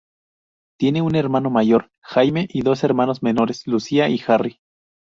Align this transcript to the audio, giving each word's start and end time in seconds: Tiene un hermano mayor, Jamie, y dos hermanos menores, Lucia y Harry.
Tiene 0.79 1.03
un 1.03 1.13
hermano 1.15 1.51
mayor, 1.51 1.91
Jamie, 2.01 2.47
y 2.49 2.63
dos 2.63 2.83
hermanos 2.83 3.21
menores, 3.21 3.67
Lucia 3.67 4.09
y 4.09 4.19
Harry. 4.25 4.59